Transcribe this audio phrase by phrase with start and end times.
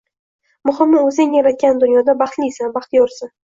[0.69, 3.35] Muhimi, o’zing yaratgan dunyoda baxtlisan, baxtiyorsan.